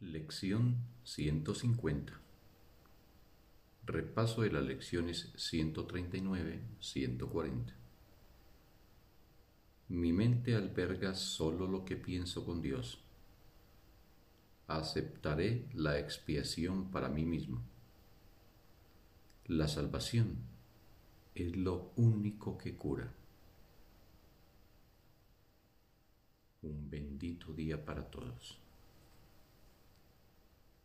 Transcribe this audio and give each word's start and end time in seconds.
Lección 0.00 0.76
150 1.02 2.12
Repaso 3.84 4.42
de 4.42 4.52
las 4.52 4.62
lecciones 4.62 5.34
139-140 5.34 7.72
Mi 9.88 10.12
mente 10.12 10.54
alberga 10.54 11.14
solo 11.14 11.66
lo 11.66 11.84
que 11.84 11.96
pienso 11.96 12.44
con 12.44 12.62
Dios. 12.62 13.00
Aceptaré 14.68 15.66
la 15.74 15.98
expiación 15.98 16.92
para 16.92 17.08
mí 17.08 17.24
mismo. 17.24 17.60
La 19.46 19.66
salvación 19.66 20.36
es 21.34 21.56
lo 21.56 21.90
único 21.96 22.56
que 22.56 22.76
cura. 22.76 23.12
Un 26.62 26.88
bendito 26.88 27.52
día 27.52 27.84
para 27.84 28.08
todos. 28.08 28.60